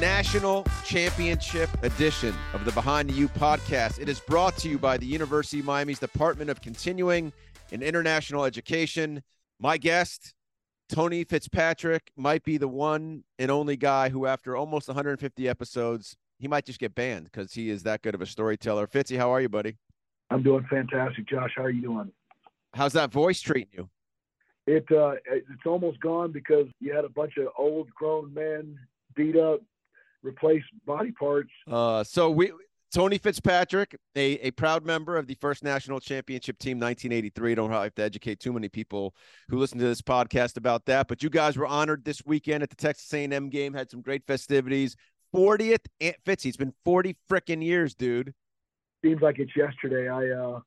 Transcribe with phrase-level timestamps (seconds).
[0.00, 3.98] national championship edition of the Behind You podcast.
[3.98, 7.32] It is brought to you by the University of Miami's Department of Continuing
[7.72, 9.22] and International Education.
[9.58, 10.34] My guest,
[10.88, 16.46] Tony Fitzpatrick, might be the one and only guy who, after almost 150 episodes, he
[16.46, 18.86] might just get banned because he is that good of a storyteller.
[18.86, 19.76] Fitzy, how are you, buddy?
[20.30, 21.50] I'm doing fantastic, Josh.
[21.56, 22.12] How are you doing?
[22.72, 23.88] How's that voice treating you?
[24.66, 28.78] It uh, it's almost gone because you had a bunch of old grown men
[29.16, 29.60] beat up,
[30.22, 31.50] replace body parts.
[31.70, 32.52] Uh, so we
[32.90, 37.54] Tony Fitzpatrick, a, a proud member of the first national championship team, 1983.
[37.54, 39.14] Don't have to educate too many people
[39.50, 41.06] who listen to this podcast about that.
[41.06, 43.74] But you guys were honored this weekend at the Texas A&M game.
[43.74, 44.96] Had some great festivities.
[45.34, 46.46] 40th Fitzy.
[46.46, 48.32] It's been 40 freaking years, dude.
[49.04, 50.08] Seems like it's yesterday.
[50.08, 50.60] I uh,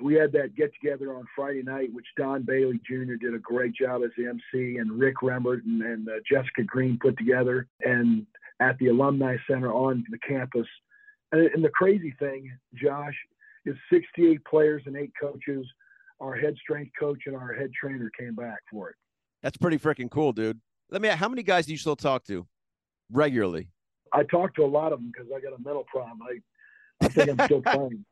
[0.00, 3.14] we had that get together on Friday night, which Don Bailey Jr.
[3.14, 6.98] did a great job as the MC, and Rick Rembert and, and uh, Jessica Green
[7.00, 8.26] put together, and
[8.60, 10.66] at the Alumni Center on the campus
[11.32, 13.14] and, and the crazy thing, Josh,
[13.64, 15.66] is 68 players and eight coaches.
[16.20, 18.96] Our head strength coach and our head trainer came back for it.
[19.42, 20.60] That's pretty freaking cool, dude.
[20.90, 21.08] Let me.
[21.08, 22.46] ask, How many guys do you still talk to
[23.12, 23.68] regularly?
[24.12, 26.20] I talk to a lot of them because I got a mental problem.
[26.22, 28.04] I, I think I'm still playing.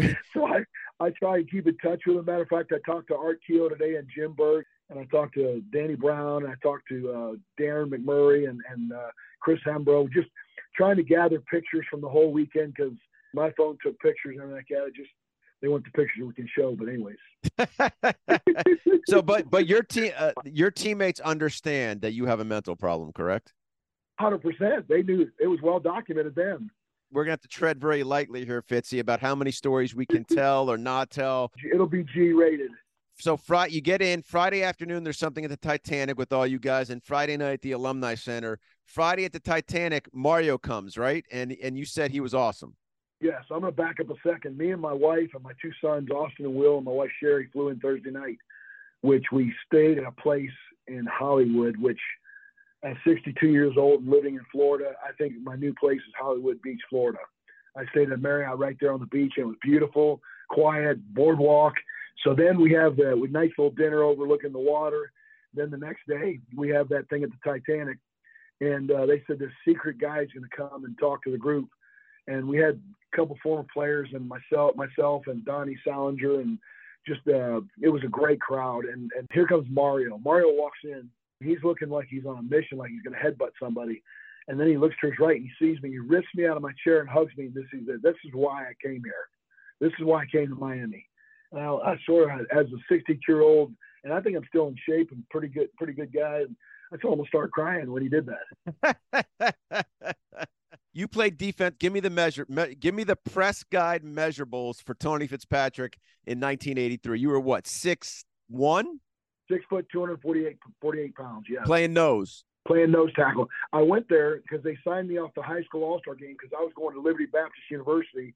[0.32, 0.64] so I,
[1.00, 2.24] I try and keep in touch with them.
[2.24, 5.34] Matter of fact, I talked to Art Kehoe today and Jim Berg, and I talked
[5.34, 9.08] to Danny Brown, and I talked to uh, Darren McMurray and, and uh,
[9.40, 10.10] Chris Hembro.
[10.12, 10.28] Just
[10.76, 12.92] trying to gather pictures from the whole weekend because
[13.34, 15.10] my phone took pictures and like, yeah, just
[15.60, 16.76] they want the pictures we can show.
[16.76, 17.16] But anyways.
[19.08, 23.12] so, but but your team, uh, your teammates understand that you have a mental problem,
[23.12, 23.52] correct?
[24.18, 24.88] Hundred percent.
[24.88, 26.70] They knew it was well documented then.
[27.12, 30.24] We're gonna have to tread very lightly here, Fitzy, about how many stories we can
[30.24, 31.52] tell or not tell.
[31.72, 32.70] It'll be G rated
[33.18, 35.02] so Friday, you get in Friday afternoon.
[35.02, 38.58] There's something at the Titanic with all you guys, and Friday night the Alumni Center.
[38.84, 42.76] Friday at the Titanic, Mario comes right, and and you said he was awesome.
[43.20, 44.58] Yes, I'm gonna back up a second.
[44.58, 47.48] Me and my wife and my two sons, Austin and Will, and my wife Sherry,
[47.52, 48.36] flew in Thursday night,
[49.00, 50.50] which we stayed at a place
[50.86, 51.76] in Hollywood.
[51.78, 52.00] Which,
[52.84, 56.60] at 62 years old and living in Florida, I think my new place is Hollywood
[56.60, 57.18] Beach, Florida.
[57.76, 61.74] I stayed at Marriott right there on the beach, and it was beautiful, quiet, boardwalk
[62.24, 65.12] so then we have the nice little dinner overlooking the water.
[65.54, 67.98] Then the next day we have that thing at the Titanic,
[68.60, 71.38] and uh, they said this secret guy is going to come and talk to the
[71.38, 71.68] group.
[72.26, 72.80] And we had
[73.12, 76.58] a couple former players and myself, myself and Donnie Salinger, and
[77.06, 78.84] just uh, it was a great crowd.
[78.84, 80.18] And and here comes Mario.
[80.18, 81.08] Mario walks in.
[81.40, 84.02] He's looking like he's on a mission, like he's going to headbutt somebody.
[84.48, 85.90] And then he looks to his right and he sees me.
[85.90, 87.46] He lifts me out of my chair and hugs me.
[87.46, 89.28] And this is this is why I came here.
[89.80, 91.05] This is why I came to Miami.
[91.52, 93.72] Now, I sort of, as a 60 year old,
[94.04, 96.40] and I think I'm still in shape and pretty good, pretty good guy.
[96.40, 96.56] And
[96.92, 98.28] I told him start crying when he did
[98.82, 99.86] that.
[100.92, 101.76] you played defense.
[101.78, 102.46] Give me the measure.
[102.48, 107.18] Me, give me the press guide measurables for Tony Fitzpatrick in 1983.
[107.18, 109.00] You were what, six one?
[109.50, 111.46] Six foot, 248 48 pounds.
[111.48, 111.62] Yeah.
[111.64, 112.44] Playing nose.
[112.66, 113.48] Playing nose tackle.
[113.72, 116.56] I went there because they signed me off the high school all star game because
[116.56, 118.34] I was going to Liberty Baptist University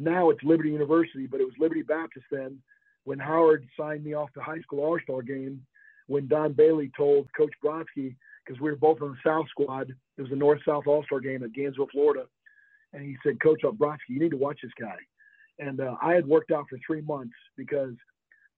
[0.00, 2.58] now it's Liberty University, but it was Liberty Baptist then
[3.04, 5.62] when Howard signed me off the high school All Star game.
[6.06, 10.20] When Don Bailey told Coach Brodsky, because we were both on the South squad, it
[10.20, 12.26] was the North South All Star game at Gainesville, Florida,
[12.92, 14.96] and he said, Coach Brodsky, you need to watch this guy.
[15.60, 17.94] And uh, I had worked out for three months because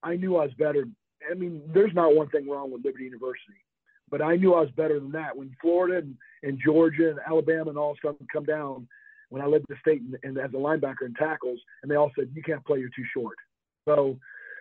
[0.02, 0.86] I knew I was better.
[1.30, 3.60] I mean, there's not one thing wrong with Liberty University,
[4.10, 5.36] but I knew I was better than that.
[5.36, 8.88] When Florida and, and Georgia and Alabama and all stuff would come down,
[9.32, 12.12] when I led the state and, and as a linebacker in tackles, and they all
[12.16, 13.36] said, "You can't play; you're too short."
[13.88, 14.18] So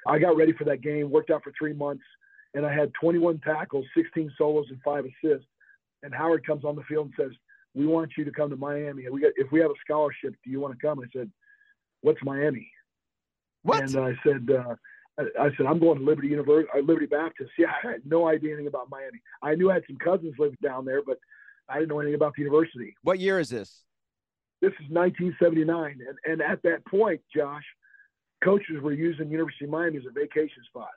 [0.07, 2.03] I got ready for that game, worked out for three months,
[2.53, 5.47] and I had 21 tackles, 16 solos, and five assists.
[6.03, 7.37] And Howard comes on the field and says,
[7.73, 9.09] "We want you to come to Miami.
[9.09, 11.29] We got, if we have a scholarship, do you want to come?" I said,
[11.99, 12.71] "What's Miami?"
[13.63, 13.83] What?
[13.83, 14.75] And I said, uh,
[15.19, 17.51] I, I said, I'm going to Liberty University, uh, Liberty Baptist.
[17.57, 19.21] Yeah, I had no idea anything about Miami.
[19.43, 21.17] I knew I had some cousins lived down there, but
[21.69, 22.95] I didn't know anything about the university.
[23.03, 23.83] What year is this?
[24.61, 27.63] This is 1979, and, and at that point, Josh,
[28.43, 30.91] coaches were using University of Miami as a vacation spot.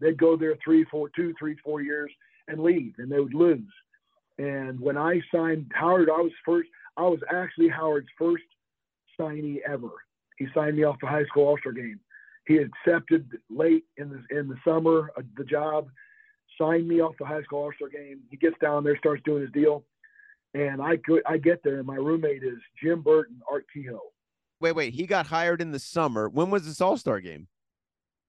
[0.00, 2.12] They'd go there three, four, two, three, four years
[2.46, 3.72] and leave, and they would lose.
[4.38, 6.68] And when I signed Howard, I was first.
[6.96, 8.44] I was actually Howard's first
[9.18, 9.90] signee ever.
[10.36, 11.98] He signed me off the high school All-Star game.
[12.46, 15.88] He accepted late in the in the summer uh, the job,
[16.56, 18.20] signed me off the high school All-Star game.
[18.30, 19.84] He gets down there, starts doing his deal.
[20.54, 24.00] And I go, I get there, and my roommate is Jim Burton, Art Kehoe.
[24.60, 24.94] Wait, wait.
[24.94, 26.28] He got hired in the summer.
[26.28, 27.46] When was this All Star game?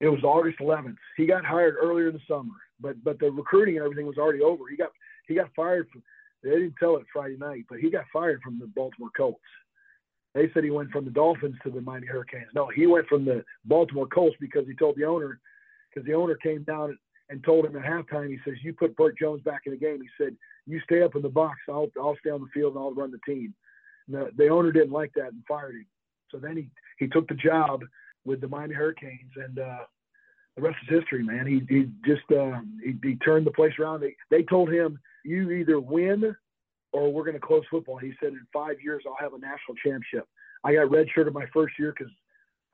[0.00, 0.96] It was August 11th.
[1.16, 4.42] He got hired earlier in the summer, but but the recruiting and everything was already
[4.42, 4.64] over.
[4.70, 4.90] He got
[5.28, 5.88] he got fired.
[5.92, 6.00] For,
[6.42, 9.40] They didn't tell it Friday night, but he got fired from the Baltimore Colts.
[10.34, 12.50] They said he went from the Dolphins to the Miami Hurricanes.
[12.54, 15.40] No, he went from the Baltimore Colts because he told the owner,
[15.92, 16.96] because the owner came down
[17.30, 20.02] and told him at halftime, he says, "You put Bert Jones back in the game."
[20.02, 20.36] He said,
[20.66, 21.58] "You stay up in the box.
[21.68, 23.54] I'll I'll stay on the field and I'll run the team."
[24.08, 25.86] The, the owner didn't like that and fired him.
[26.30, 26.68] So then he
[26.98, 27.82] he took the job
[28.24, 29.84] with the Miami Hurricanes, and uh,
[30.56, 31.46] the rest is history, man.
[31.46, 34.00] He he just uh, he, he turned the place around.
[34.00, 36.34] They they told him, "You either win
[36.92, 39.76] or we're going to close football." He said, "In five years, I'll have a national
[39.76, 40.26] championship."
[40.64, 42.12] I got redshirted my first year because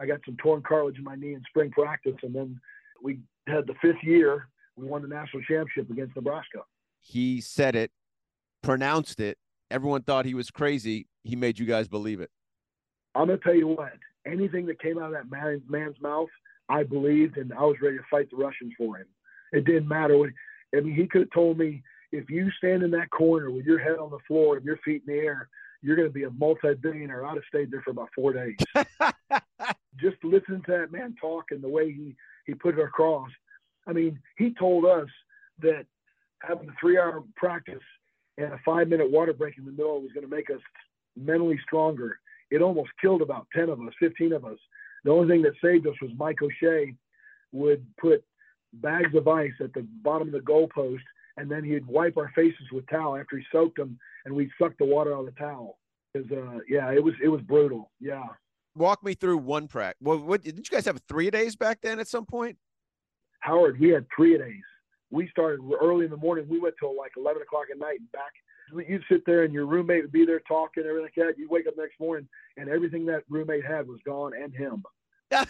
[0.01, 2.59] I got some torn cartilage in my knee in spring practice, and then
[3.03, 4.49] we had the fifth year.
[4.77, 6.61] We won the national championship against Nebraska.
[7.01, 7.91] He said it,
[8.63, 9.39] pronounced it.
[9.71, 11.09] Everyone thought he was crazy.
[11.25, 12.31] He made you guys believe it.
[13.15, 13.93] I'm gonna tell you what.
[14.27, 16.29] Anything that came out of that man, man's mouth,
[16.69, 19.07] I believed, and I was ready to fight the Russians for him.
[19.53, 20.19] It didn't matter.
[20.19, 20.31] What,
[20.77, 21.83] I mean, he could have told me,
[22.13, 25.03] if you stand in that corner with your head on the floor and your feet
[25.07, 25.49] in the air,
[25.83, 27.25] you're going to be a multi-billionaire.
[27.25, 28.57] I'd have stayed there for about four days.
[30.01, 32.17] Just listening to that man talk and the way he
[32.47, 33.29] he put it across.
[33.87, 35.09] I mean, he told us
[35.61, 35.87] that
[36.43, 37.83] having a three-hour practice
[38.39, 40.61] and a five-minute water break in the middle was going to make us
[41.17, 42.19] mentally stronger.
[42.51, 44.59] It almost killed about ten of us, fifteen of us.
[45.05, 46.95] The only thing that saved us was Mike O'Shea
[47.53, 48.25] would put
[48.75, 51.03] bags of ice at the bottom of the goalpost,
[51.37, 54.73] and then he'd wipe our faces with towel after he soaked them, and we'd suck
[54.79, 55.79] the water out of the towel.
[56.15, 57.91] Cause, uh, yeah, it was it was brutal.
[58.01, 58.27] Yeah.
[58.77, 59.99] Walk me through one practice.
[60.03, 62.59] Well, what didn't you guys have three days back then at some point?
[63.41, 64.63] Howard, we had three days.
[65.11, 66.47] We started early in the morning.
[66.49, 68.33] We went till like eleven o'clock at night and back.
[68.89, 71.39] You'd sit there and your roommate would be there talking and everything like that.
[71.39, 74.83] You'd wake up next morning and everything that roommate had was gone and him.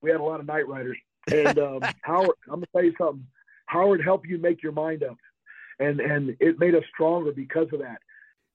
[0.00, 0.96] we had a lot of night riders.
[1.30, 3.26] And um, Howard, I'm gonna tell you something.
[3.66, 5.18] Howard helped you make your mind up,
[5.78, 8.00] and and it made us stronger because of that.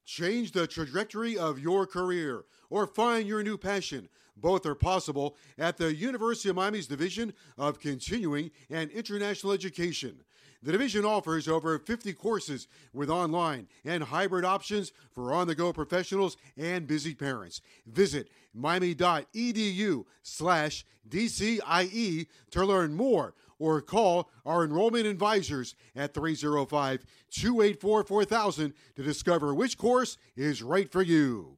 [0.05, 4.09] Change the trajectory of your career or find your new passion.
[4.35, 10.23] Both are possible at the University of Miami's Division of Continuing and International Education.
[10.63, 15.73] The division offers over 50 courses with online and hybrid options for on the go
[15.73, 17.61] professionals and busy parents.
[17.85, 28.03] Visit miami.edu slash DCIE to learn more or call our enrollment advisors at 305 284
[28.03, 31.57] 4000 to discover which course is right for you.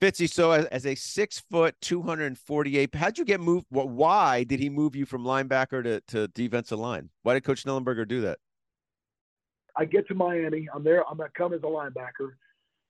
[0.00, 3.66] Fitzy, so as, as, a six foot, 248, how'd you get moved?
[3.68, 7.10] What, why did he move you from linebacker to, to defensive line?
[7.24, 8.38] Why did Coach Schnellenberger do that?
[9.76, 10.68] I get to Miami.
[10.72, 11.04] I'm there.
[11.08, 12.30] I'm going to come as a linebacker.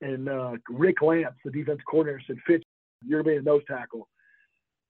[0.03, 2.65] And uh, Rick Lantz, the defense coordinator, said, Fitz,
[3.07, 4.07] you're going to be a nose tackle.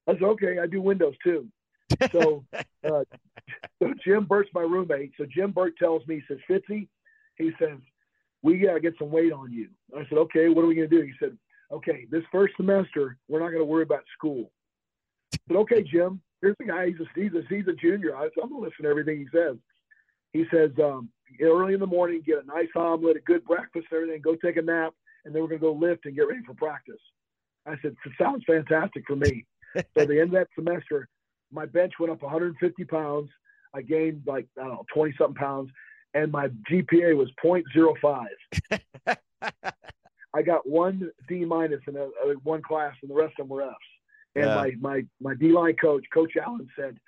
[0.08, 1.46] I said, okay, I do windows too.
[2.12, 2.45] So,
[2.85, 3.05] uh,
[3.81, 5.12] so Jim Burt's my roommate.
[5.17, 6.89] So Jim Burt tells me, he says, Fitzy,
[7.37, 7.79] he says,
[8.43, 9.69] we got to get some weight on you.
[9.97, 11.03] I said, okay, what are we going to do?
[11.03, 11.37] He said,
[11.73, 14.50] okay, this first semester, we're not going to worry about school.
[15.47, 16.87] But okay, Jim, here's the guy.
[16.87, 18.17] He's a, he's a, he's a junior.
[18.17, 19.56] I, I'm going to listen to everything he says.
[20.32, 21.08] He says, um,
[21.41, 24.63] early in the morning, get a nice omelet, a good breakfast, everything, go take a
[24.63, 24.94] nap,
[25.25, 27.01] and then we're going to go lift and get ready for practice.
[27.67, 29.44] I said, sounds fantastic for me.
[29.77, 31.08] so the end of that semester,
[31.52, 33.31] my bench went up 150 pounds.
[33.74, 35.70] I gained like, I don't know, 20 something pounds,
[36.14, 38.26] and my GPA was 0.05.
[40.34, 43.56] I got one D minus in a, a, one class, and the rest of them
[43.56, 43.76] were Fs.
[44.36, 44.55] And yeah.
[44.55, 46.98] my my my D line coach, Coach Allen, said,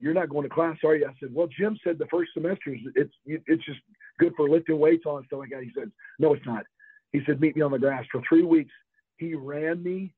[0.00, 2.74] "You're not going to class, are you?" I said, "Well, Jim said the first semester
[2.94, 3.80] it's it's just
[4.18, 6.64] good for lifting weights on and stuff like that." He said, "No, it's not."
[7.12, 8.72] He said, "Meet me on the grass." For three weeks,
[9.16, 10.14] he ran me,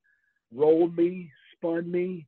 [0.53, 2.27] rolled me, spun me.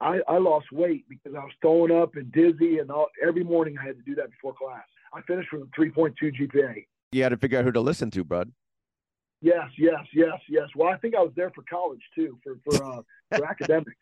[0.00, 3.76] I, I lost weight because I was throwing up and dizzy, and all, every morning
[3.80, 4.84] I had to do that before class.
[5.14, 6.84] I finished with a 3.2 GPA.
[7.12, 8.52] You had to figure out who to listen to, bud.
[9.40, 10.68] Yes, yes, yes, yes.
[10.74, 13.02] Well, I think I was there for college too, for for uh,
[13.34, 13.96] for academics.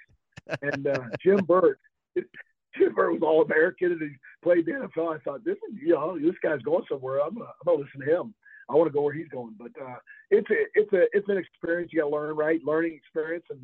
[0.63, 1.79] And uh, Jim Burt,
[2.17, 5.15] Jim Burt was all American and he played the NFL.
[5.15, 7.21] I thought this is, you know, this guy's going somewhere.
[7.21, 8.35] I'm gonna, I'm gonna listen to him.
[8.69, 9.55] I want to go where he's going.
[9.59, 9.97] But uh,
[10.31, 12.61] it's a it's a it's an experience you got to learn, right?
[12.65, 13.45] Learning experience.
[13.51, 13.61] And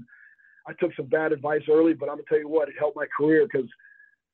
[0.67, 3.07] I took some bad advice early, but I'm gonna tell you what, it helped my
[3.17, 3.69] career because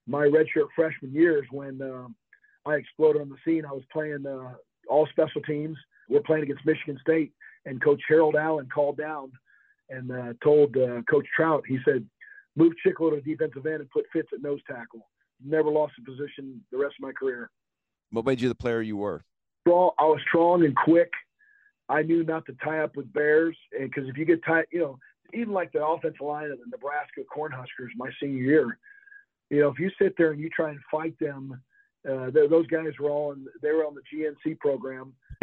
[0.06, 2.14] my redshirt freshman years when um,
[2.64, 4.54] I exploded on the scene, I was playing uh,
[4.88, 5.76] all special teams
[6.08, 7.32] we're playing against Michigan State,
[7.64, 9.32] and Coach Harold Allen called down
[9.90, 12.04] and uh, told uh, Coach Trout, he said,
[12.56, 15.08] move Chickillo to defensive end and put Fitz at nose tackle.
[15.44, 17.50] Never lost a position the rest of my career.
[18.10, 19.24] What made you the player you were?
[19.64, 21.10] Well, I was strong and quick.
[21.88, 24.80] I knew not to tie up with bears, and because if you get tied, you
[24.80, 24.98] know,
[25.34, 28.78] even like the offensive line of the Nebraska Cornhuskers my senior year,
[29.50, 31.60] you know, if you sit there and you try and fight them
[32.08, 35.12] Uh, those guys were all in, they were on the GNC program.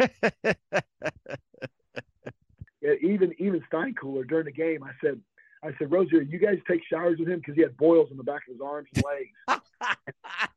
[3.02, 5.20] even even Steinkuhler during the game, I said,
[5.62, 8.22] I said, Rozier, you guys take showers with him because he had boils in the
[8.22, 9.62] back of his arms and legs.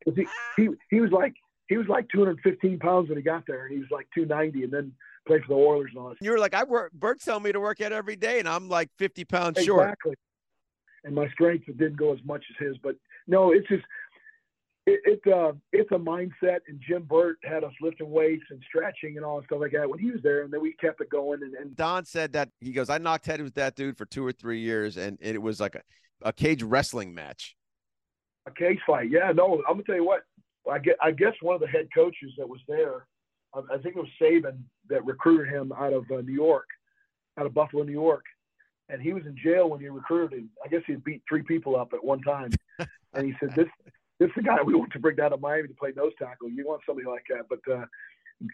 [0.15, 1.35] he, he he was like
[1.67, 4.73] he was like 215 pounds when he got there, and he was like 290, and
[4.73, 4.91] then
[5.25, 6.17] played for the Oilers and all that.
[6.21, 6.91] You were like, I work.
[6.93, 9.65] Burt's telling me to work out every day, and I'm like 50 pounds exactly.
[9.65, 9.83] short.
[9.89, 10.15] Exactly.
[11.03, 12.95] And my strength didn't go as much as his, but
[13.27, 13.83] no, it's just
[14.87, 16.59] it, it uh, it's a mindset.
[16.67, 19.99] And Jim Burt had us lifting weights and stretching and all stuff like that when
[19.99, 21.43] he was there, and then we kept it going.
[21.43, 24.25] And, and Don said that he goes, I knocked heads with that dude for two
[24.25, 25.81] or three years, and it was like a,
[26.21, 27.55] a cage wrestling match.
[28.47, 29.31] A cage fight, yeah.
[29.33, 30.21] No, I'm gonna tell you what.
[30.69, 33.05] I get, I guess one of the head coaches that was there,
[33.53, 34.59] I, I think it was Saban
[34.89, 36.67] that recruited him out of uh, New York,
[37.37, 38.23] out of Buffalo, New York,
[38.89, 40.49] and he was in jail when he recruited him.
[40.63, 42.51] I guess he beat three people up at one time,
[43.13, 43.67] and he said this
[44.19, 46.49] this is the guy we want to bring down to Miami to play nose tackle.
[46.49, 47.85] You want somebody like that, but uh,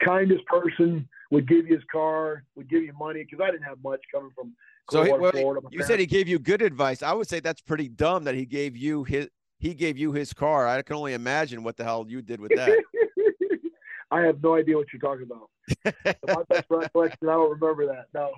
[0.03, 3.77] kindest person would give you his car, would give you money because I didn't have
[3.83, 4.53] much coming from.
[4.91, 5.65] So he, well, Florida.
[5.71, 7.01] you said he gave you good advice.
[7.01, 9.29] I would say that's pretty dumb that he gave you his
[9.63, 10.67] he gave you his car.
[10.67, 12.77] I can only imagine what the hell you did with that.
[14.11, 15.49] I have no idea what you're talking about.
[16.27, 18.07] My best recollection, I don't remember that.
[18.13, 18.31] No,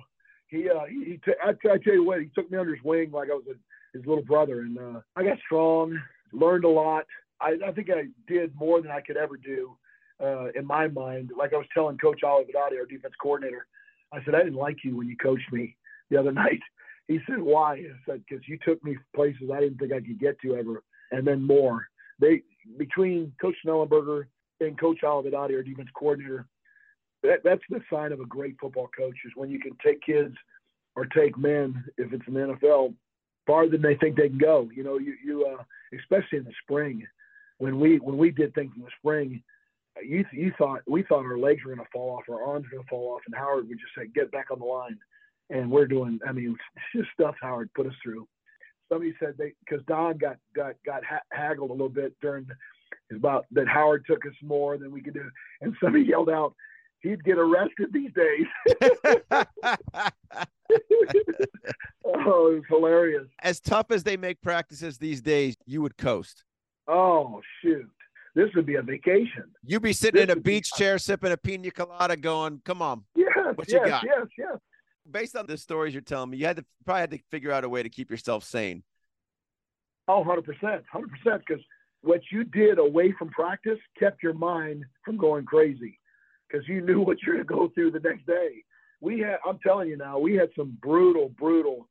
[0.46, 2.82] he uh, he, he t- I, I tell you what, he took me under his
[2.82, 5.98] wing like I was a, his little brother, and uh, I got strong
[6.32, 7.04] learned a lot.
[7.40, 9.76] I, I think I did more than I could ever do
[10.22, 11.30] uh, in my mind.
[11.36, 13.66] Like I was telling Coach Oliver our defense coordinator,
[14.12, 15.76] I said, I didn't like you when you coached me
[16.10, 16.60] the other night.
[17.08, 17.74] He said, why?
[17.74, 20.82] I said, because you took me places I didn't think I could get to ever,
[21.12, 21.86] and then more.
[22.20, 22.42] They
[22.78, 24.26] between Coach Schnellenberger
[24.60, 26.46] and Coach Olivadotti, our defense coordinator,
[27.22, 30.34] that, that's the sign of a great football coach is when you can take kids
[30.94, 32.94] or take men, if it's an NFL,
[33.46, 34.68] farther than they think they can go.
[34.74, 35.62] You know, you, you uh,
[35.98, 37.06] especially in the spring,
[37.58, 39.42] when we when we did things in the spring,
[40.04, 42.78] you you thought we thought our legs were going to fall off, our arms were
[42.78, 44.98] going to fall off, and Howard would just say, "Get back on the line,"
[45.50, 46.18] and we're doing.
[46.26, 48.26] I mean, it's just stuff Howard put us through.
[48.88, 52.46] Somebody said they because Don got got got ha- haggled a little bit during
[53.14, 55.28] about that Howard took us more than we could do,
[55.60, 56.54] and somebody yelled out,
[57.00, 58.46] he'd get arrested these days.
[62.04, 63.26] oh, it was hilarious.
[63.42, 66.44] As tough as they make practices these days, you would coast.
[66.88, 67.88] Oh shoot.
[68.34, 69.44] This would be a vacation.
[69.64, 70.78] You'd be sitting this in a beach be...
[70.78, 73.02] chair sipping a pina colada going, come on.
[73.14, 74.04] Yes, what yes, you got?
[74.04, 74.58] yes, yes.
[75.10, 77.64] Based on the stories you're telling me, you had to probably had to figure out
[77.64, 78.82] a way to keep yourself sane.
[80.08, 80.44] Oh, 100%.
[80.62, 80.82] 100%
[81.46, 81.62] because
[82.02, 85.98] what you did away from practice kept your mind from going crazy
[86.48, 88.62] because you knew what you're going to go through the next day.
[89.00, 91.88] We had, I'm telling you now, we had some brutal, brutal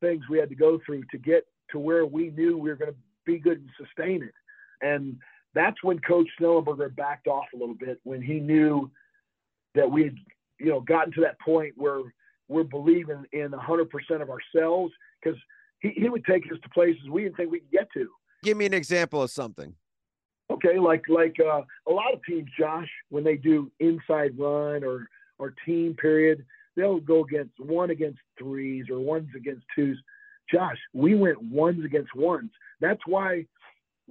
[0.00, 2.92] things we had to go through to get to where we knew we were going
[2.92, 4.34] to be good and sustain it.
[4.80, 5.16] And
[5.54, 8.90] that's when Coach Schnellenberger backed off a little bit when he knew
[9.74, 10.16] that we had,
[10.58, 12.00] you know, gotten to that point where
[12.48, 13.88] we're believing in 100%
[14.22, 15.38] of ourselves because
[15.80, 18.08] he, he would take us to places we didn't think we could get to.
[18.42, 19.74] Give me an example of something.
[20.50, 25.08] Okay, like like uh, a lot of teams, Josh, when they do inside run or
[25.38, 26.44] or team period,
[26.76, 29.98] they'll go against one against threes or ones against twos.
[30.52, 32.50] Josh, we went ones against ones.
[32.80, 33.46] That's why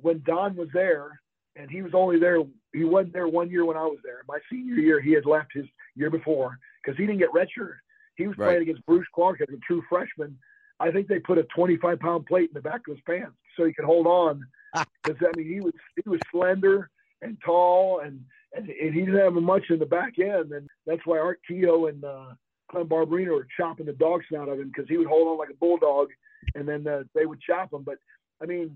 [0.01, 1.21] when Don was there,
[1.55, 2.39] and he was only there,
[2.73, 4.23] he wasn't there one year when I was there.
[4.27, 7.77] My senior year, he had left his year before because he didn't get redshirted.
[8.15, 8.47] He was right.
[8.47, 10.37] playing against Bruce Clark as a true freshman.
[10.79, 13.65] I think they put a 25 pound plate in the back of his pants so
[13.65, 14.45] he could hold on
[15.03, 16.89] because I mean he was he was slender
[17.21, 18.19] and tall and,
[18.53, 21.87] and and he didn't have much in the back end and that's why Art Kehoe
[21.87, 22.33] and uh,
[22.71, 25.51] Clem Barberino were chopping the dog snout of him because he would hold on like
[25.51, 26.09] a bulldog
[26.55, 27.83] and then uh, they would chop him.
[27.83, 27.97] But
[28.41, 28.75] I mean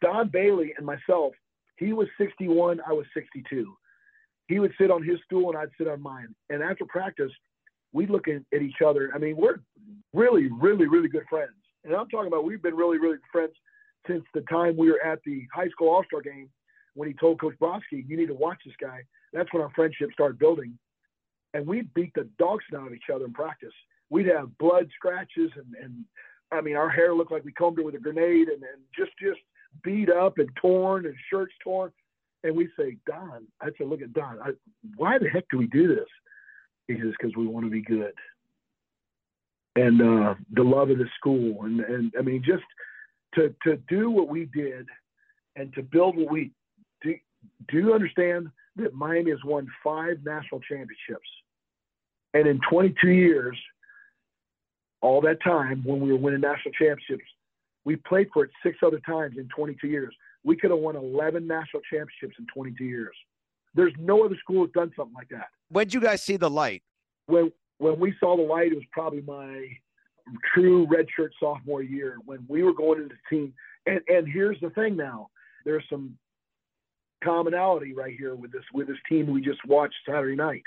[0.00, 1.32] Don Bailey and myself,
[1.76, 3.74] he was 61, I was 62.
[4.48, 6.34] He would sit on his stool and I'd sit on mine.
[6.50, 7.30] And after practice,
[7.92, 9.10] we'd look at, at each other.
[9.14, 9.60] I mean, we're
[10.12, 11.52] really, really, really good friends.
[11.84, 13.52] And I'm talking about we've been really, really good friends
[14.06, 16.48] since the time we were at the high school All Star game
[16.94, 20.10] when he told Coach Brodsky, "You need to watch this guy." That's when our friendship
[20.12, 20.78] started building,
[21.54, 23.72] and we beat the dogs out of each other in practice.
[24.10, 26.04] We'd have blood scratches, and, and
[26.50, 29.12] I mean, our hair looked like we combed it with a grenade, and, and just
[29.18, 29.40] just
[29.82, 31.90] beat up and torn, and shirts torn.
[32.44, 34.38] And we say, Don, I said, look at Don.
[34.42, 34.50] I,
[34.96, 36.08] why the heck do we do this?
[36.90, 38.12] Says, because we want to be good.
[39.76, 42.64] And uh, the love of the school, and and I mean, just
[43.34, 44.86] to to do what we did
[45.56, 46.50] and to build what we
[47.02, 47.14] do.
[47.68, 51.28] Do you understand that Miami has won five national championships,
[52.34, 53.56] and in 22 years,
[55.02, 57.28] all that time when we were winning national championships,
[57.84, 60.14] We played for it six other times in 22 years.
[60.44, 63.14] We could have won 11 national championships in 22 years.
[63.74, 65.48] There's no other school that's done something like that.
[65.70, 66.82] When'd you guys see the light?
[67.26, 69.66] When when we saw the light, it was probably my
[70.54, 73.54] true redshirt sophomore year when we were going into the team.
[73.86, 75.30] And and here's the thing now,
[75.64, 76.16] there's some
[77.24, 80.62] commonality right here with this with this team we just watched Saturday night.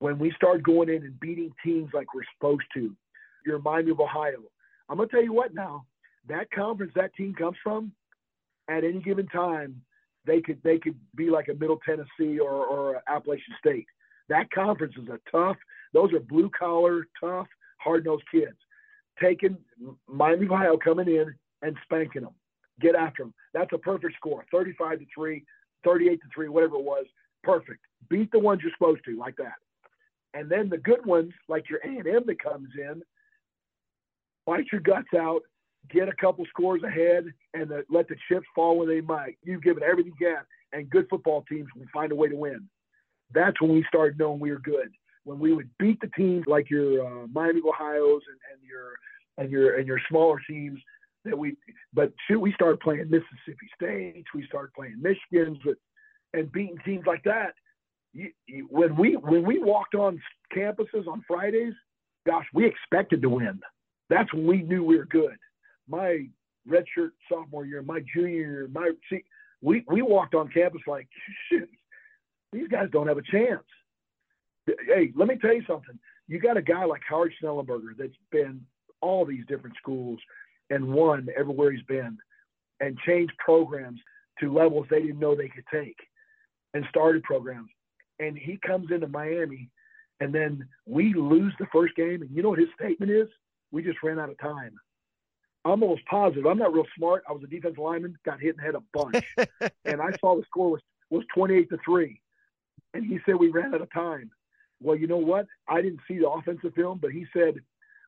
[0.00, 2.94] When we start going in and beating teams like we're supposed to,
[3.44, 4.38] you're Miami of Ohio.
[4.88, 5.86] I'm gonna tell you what now,
[6.28, 7.92] that conference that team comes from,
[8.68, 9.82] at any given time,
[10.26, 13.86] they could they could be like a Middle Tennessee or, or Appalachian State.
[14.28, 15.56] That conference is a tough.
[15.92, 17.48] Those are blue collar, tough,
[17.78, 18.56] hard nosed kids.
[19.20, 19.56] Taking
[20.06, 22.34] Miami of Ohio coming in and spanking them,
[22.80, 23.34] get after them.
[23.52, 24.44] That's a perfect score.
[24.52, 25.44] 35 to three,
[25.84, 27.06] 38 to three, whatever it was.
[27.42, 27.80] Perfect.
[28.08, 29.54] Beat the ones you're supposed to like that.
[30.32, 33.02] And then the good ones, like your A&M that comes in,
[34.46, 35.42] fight your guts out,
[35.88, 39.38] get a couple scores ahead, and the, let the chips fall where they might.
[39.42, 42.68] You've given everything you can, and good football teams will find a way to win.
[43.32, 44.90] That's when we started knowing we were good.
[45.24, 48.92] When we would beat the teams like your uh, Miami Ohio's and, and your
[49.38, 50.80] and your and your smaller teams
[51.24, 51.56] that we.
[51.92, 54.24] But shoot, we started playing Mississippi State.
[54.34, 55.58] We started playing Michigan's,
[56.32, 57.52] and beating teams like that.
[58.12, 60.20] You, you, when we when we walked on
[60.56, 61.74] campuses on Fridays,
[62.26, 63.60] gosh, we expected to win.
[64.08, 65.36] That's when we knew we were good
[65.90, 66.26] my
[66.68, 69.24] redshirt sophomore year, my junior year, my see,
[69.60, 71.08] we we walked on campus like,
[71.50, 71.68] shit,
[72.52, 73.64] these guys don't have a chance.
[74.66, 75.98] Hey, let me tell you something.
[76.28, 78.60] You got a guy like Howard Schnellenberger that's been
[79.00, 80.18] all these different schools
[80.70, 82.16] and won everywhere he's been,
[82.78, 84.00] and changed programs
[84.38, 85.96] to levels they didn't know they could take,
[86.74, 87.68] and started programs.
[88.20, 89.70] And he comes into Miami,
[90.20, 93.28] and then we lose the first game, and you know what his statement is?
[93.72, 94.74] We just ran out of time.
[95.64, 96.46] I'm almost positive.
[96.46, 97.22] I'm not real smart.
[97.28, 99.24] I was a defensive lineman, got hit in the head a bunch,
[99.84, 102.20] and I saw the score was was 28 to three,
[102.94, 104.30] and he said we ran out of time.
[104.80, 105.46] Well, you know what?
[105.68, 107.56] I didn't see the offensive film, but he said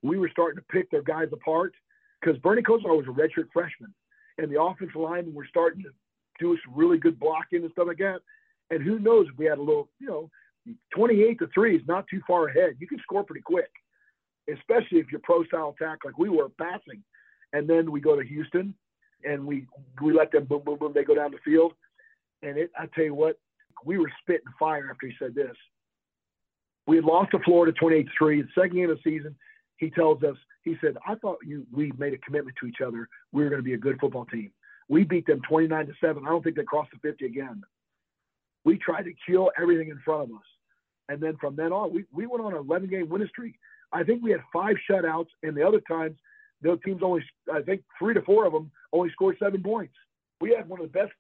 [0.03, 1.75] we were starting to pick their guys apart
[2.21, 3.93] because Bernie Kosar was a redshirt freshman,
[4.39, 5.91] and the offensive linemen were starting to
[6.39, 8.21] do some really good blocking and stuff like that.
[8.71, 10.31] And who knows if we had a little, you know,
[10.95, 12.77] 28 to three is not too far ahead.
[12.79, 13.71] You can score pretty quick,
[14.49, 17.03] especially if you're pro style attack like we were passing
[17.53, 18.75] and then we go to Houston,
[19.25, 19.67] and we
[20.03, 20.93] we let them boom boom boom.
[20.95, 21.73] They go down the field,
[22.43, 22.71] and it.
[22.79, 23.39] I tell you what,
[23.85, 25.57] we were spitting fire after he said this.
[26.87, 28.09] We had lost to Florida 28-3.
[28.19, 29.37] The second game of the season,
[29.77, 33.09] he tells us, he said, I thought you we made a commitment to each other.
[33.33, 34.51] We were going to be a good football team.
[34.89, 36.25] We beat them 29 to 7.
[36.25, 37.63] I don't think they crossed the 50 again.
[38.65, 40.45] We tried to kill everything in front of us.
[41.09, 43.55] And then from then on, we, we went on an 11 game winning streak.
[43.93, 46.17] I think we had five shutouts, and the other times
[46.63, 47.23] those teams only,
[47.53, 49.95] I think, three to four of them only scored seven points.
[50.41, 51.13] We had one of the best.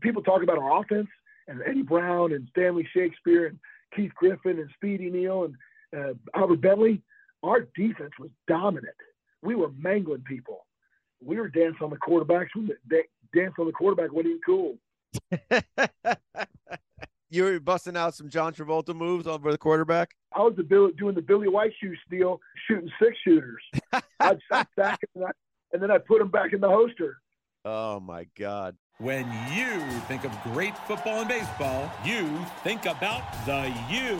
[0.00, 1.08] People talk about our offense
[1.48, 3.58] and Eddie Brown and Stanley Shakespeare and
[3.94, 5.54] Keith Griffin and Speedy Neal and
[5.96, 7.02] uh, Albert Bentley.
[7.42, 8.94] Our defense was dominant.
[9.42, 10.66] We were mangling people.
[11.24, 12.48] We were dancing on the quarterbacks.
[12.54, 12.70] We
[13.34, 14.78] dancing on the quarterback wasn't even cool.
[17.30, 20.14] you were busting out some John Travolta moves over the quarterback.
[20.34, 20.54] I was
[20.96, 23.62] doing the Billy White shoe steal, shooting six shooters.
[24.20, 24.40] I'd
[24.76, 25.30] back and, I,
[25.72, 27.18] and then I put them back in the holster.
[27.64, 28.76] Oh my God!
[29.00, 34.16] When you think of great football and baseball, you think about the U.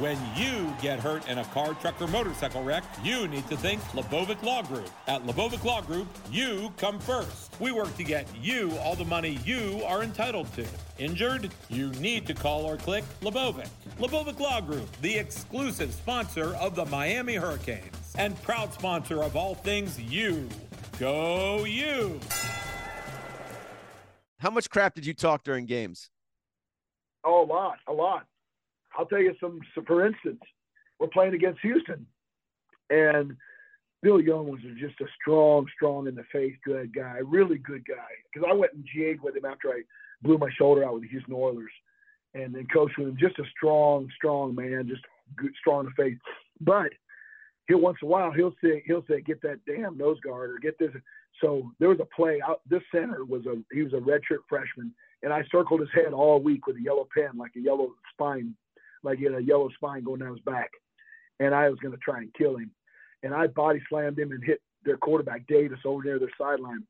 [0.00, 3.82] When you get hurt in a car, truck, or motorcycle wreck, you need to think
[3.86, 4.88] Lebovic Law Group.
[5.08, 7.56] At Lebovic Law Group, you come first.
[7.58, 10.64] We work to get you all the money you are entitled to.
[11.00, 11.50] Injured?
[11.68, 13.68] You need to call or click Lebovic.
[13.98, 19.56] Lebovic Law Group, the exclusive sponsor of the Miami Hurricanes and proud sponsor of all
[19.56, 20.48] things you.
[21.00, 22.20] Go you!
[24.40, 26.08] How much crap did you talk during games?
[27.24, 28.26] Oh, a lot, a lot.
[28.96, 30.40] I'll tell you some, some for instance,
[30.98, 32.06] we're playing against Houston,
[32.88, 33.36] and
[34.02, 38.08] Bill Young was just a strong, strong in the face, good guy, really good guy.
[38.32, 39.82] Because I went and GA'd with him after I
[40.22, 41.72] blew my shoulder out with the Houston Oilers,
[42.32, 43.18] and then coached with him.
[43.20, 45.04] Just a strong, strong man, just
[45.36, 46.18] good, strong in the face.
[46.62, 46.92] But
[47.70, 50.58] he'll once in a while he'll say he'll say get that damn nose guard or
[50.58, 50.90] get this.
[51.40, 52.60] So there was a play out.
[52.68, 56.40] This center was a he was a redshirt freshman, and I circled his head all
[56.40, 58.54] week with a yellow pen, like a yellow spine,
[59.02, 60.70] like he had a yellow spine going down his back,
[61.38, 62.70] and I was going to try and kill him,
[63.22, 66.84] and I body slammed him and hit their quarterback Davis over near their sideline.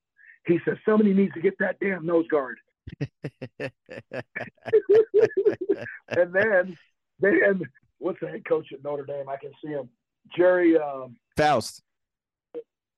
[0.46, 2.58] He says somebody needs to get that damn nose guard.
[3.60, 3.70] and
[6.32, 6.76] then
[7.20, 7.62] then
[7.98, 9.28] what's the head coach at Notre Dame?
[9.28, 9.90] I can see him.
[10.36, 11.82] Gerry um, Faust.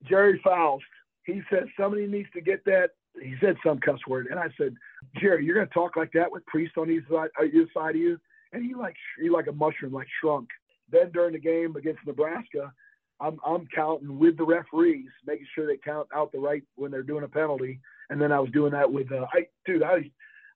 [0.07, 0.83] Gerry Faust.
[1.25, 2.91] he said somebody needs to get that.
[3.21, 4.75] He said some cuss word, and I said,
[5.21, 8.01] Gerry, you're going to talk like that with Priest on either side, uh, side of
[8.01, 8.19] you,
[8.53, 10.49] and he like he like a mushroom, like shrunk.
[10.91, 12.73] Then during the game against Nebraska,
[13.19, 17.03] I'm I'm counting with the referees, making sure they count out the right when they're
[17.03, 20.09] doing a penalty, and then I was doing that with uh, I dude I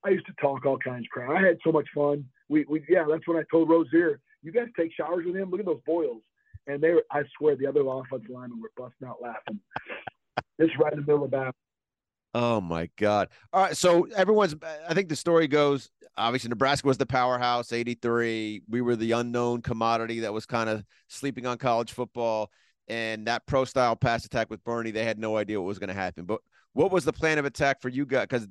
[0.03, 1.29] I used to talk all kinds of crap.
[1.29, 2.25] I had so much fun.
[2.49, 5.49] We we yeah, that's when I told Rozier, you guys take showers with him.
[5.49, 6.21] Look at those boils,
[6.67, 9.59] and they were, I swear the other offensive linemen were busting out laughing.
[10.57, 11.53] This right in the middle of battle.
[12.33, 13.29] Oh my God!
[13.53, 14.55] All right, so everyone's.
[14.87, 15.89] I think the story goes.
[16.17, 17.71] Obviously, Nebraska was the powerhouse.
[17.71, 18.63] '83.
[18.69, 22.51] We were the unknown commodity that was kind of sleeping on college football.
[22.87, 25.89] And that pro style pass attack with Bernie, they had no idea what was going
[25.89, 26.25] to happen.
[26.25, 26.39] But
[26.73, 28.23] what was the plan of attack for you guys?
[28.23, 28.47] Because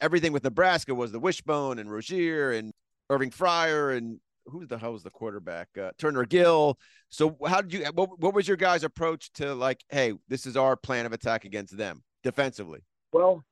[0.00, 2.72] everything with Nebraska was the wishbone and Rozier and
[3.08, 5.68] Irving Fryar and who the hell was the quarterback?
[5.80, 6.78] Uh, Turner Gill.
[7.08, 7.84] So how did you?
[7.94, 11.44] What, what was your guys' approach to like, hey, this is our plan of attack
[11.44, 12.80] against them defensively?
[13.12, 13.42] Well,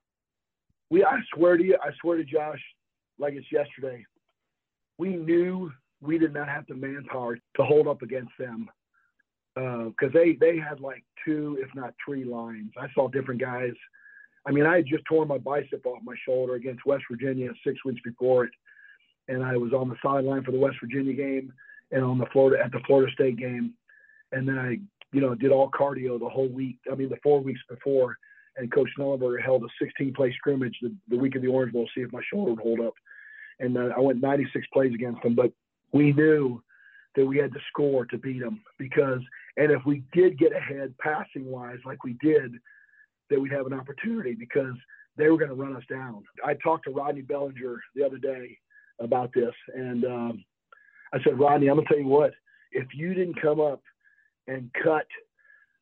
[0.91, 2.61] we I swear to you, I swear to Josh,
[3.19, 4.05] like it's yesterday.
[4.99, 8.69] We knew we did not have the manpower to hold up against them
[9.55, 12.73] because uh, they they had like two, if not three lines.
[12.79, 13.73] I saw different guys.
[14.47, 17.85] I mean, I had just torn my bicep off my shoulder against West Virginia six
[17.85, 18.51] weeks before it,
[19.29, 21.53] and I was on the sideline for the West Virginia game
[21.93, 23.75] and on the Florida at the Florida State game,
[24.33, 24.79] and then I,
[25.13, 26.79] you know, did all cardio the whole week.
[26.91, 28.17] I mean, the four weeks before,
[28.57, 31.87] and Coach Schnellenberger held a 16 play scrimmage the, the week of the Orange Bowl
[31.87, 32.95] to see if my shoulder would hold up.
[33.61, 35.53] And uh, I went 96 plays against them, but
[35.93, 36.63] we knew
[37.17, 39.21] that we had to score to beat them because,
[39.57, 42.53] and if we did get ahead passing wise, like we did,
[43.31, 44.75] that we'd have an opportunity because
[45.17, 46.23] they were going to run us down.
[46.45, 48.57] I talked to Rodney Bellinger the other day
[49.01, 50.45] about this, and um,
[51.13, 52.33] I said, Rodney, I'm going to tell you what,
[52.73, 53.83] if you didn't come up
[54.47, 55.07] and cut–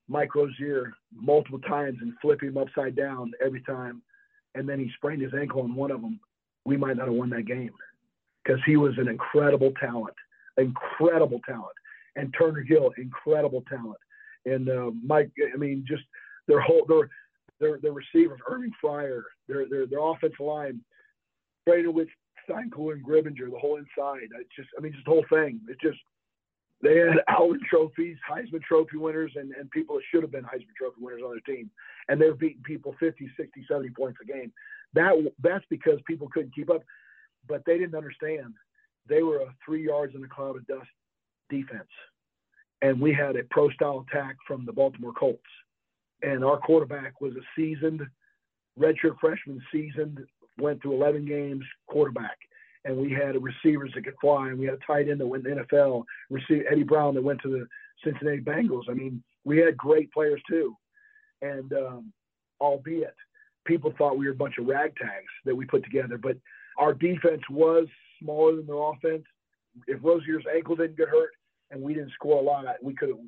[0.08, 4.02] Mike Rozier multiple times and flip him upside down every time,
[4.54, 6.20] and then he sprained his ankle on one of them,
[6.64, 7.72] we might not have won that game.
[8.44, 10.14] Because he was an incredible talent,
[10.56, 11.74] incredible talent,
[12.14, 13.98] and Turner Gill, incredible talent,
[14.44, 15.30] and uh, Mike.
[15.52, 16.04] I mean, just
[16.46, 17.10] their whole their
[17.58, 20.80] their their receivers, Irving Fryar, their their their offensive line,
[21.66, 22.08] with
[22.48, 24.28] Steinkuhler and Grimminger, the whole inside.
[24.40, 25.60] It's just, I mean, just the whole thing.
[25.68, 25.98] It's just
[26.82, 30.74] they had Allen trophies, Heisman Trophy winners, and, and people that should have been Heisman
[30.76, 31.70] Trophy winners on their team.
[32.08, 34.52] And they were beating people 50, 60, 70 points a game.
[34.94, 36.82] That That's because people couldn't keep up,
[37.48, 38.54] but they didn't understand.
[39.08, 40.88] They were a three yards in a cloud of dust
[41.48, 41.88] defense.
[42.82, 45.40] And we had a pro style attack from the Baltimore Colts.
[46.22, 48.02] And our quarterback was a seasoned,
[48.78, 50.18] redshirt freshman, seasoned,
[50.58, 52.36] went through 11 games quarterback
[52.86, 55.42] and we had receivers that could fly, and we had a tight end that went
[55.44, 57.66] to the NFL, receive Eddie Brown that went to the
[58.04, 58.84] Cincinnati Bengals.
[58.88, 60.74] I mean, we had great players too,
[61.42, 62.12] and um,
[62.60, 63.14] albeit
[63.66, 66.36] people thought we were a bunch of ragtags that we put together, but
[66.78, 67.88] our defense was
[68.22, 69.24] smaller than their offense.
[69.88, 71.30] If Rozier's ankle didn't get hurt
[71.72, 73.18] and we didn't score a lot, we could have.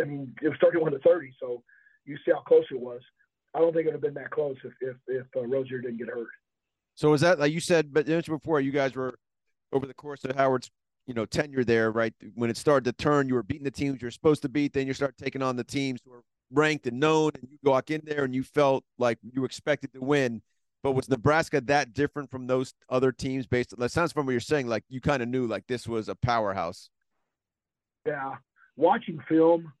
[0.00, 1.62] I mean, it was 31 to 30, so
[2.06, 3.00] you see how close it was.
[3.54, 5.98] I don't think it would have been that close if if, if uh, Rozier didn't
[5.98, 6.28] get hurt.
[6.94, 9.18] So is that like you said, but mentioned before you guys were
[9.72, 10.70] over the course of Howard's
[11.06, 12.12] you know tenure there, right?
[12.34, 14.72] When it started to turn, you were beating the teams you're supposed to beat.
[14.72, 17.90] Then you start taking on the teams who are ranked and known, and you walk
[17.90, 20.42] in there and you felt like you expected to win.
[20.82, 23.46] But was Nebraska that different from those other teams?
[23.46, 24.66] Based, that sounds from what you're saying.
[24.66, 26.90] Like you kind of knew like this was a powerhouse.
[28.06, 28.34] Yeah,
[28.76, 29.72] watching film